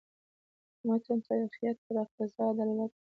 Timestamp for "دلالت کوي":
2.57-3.05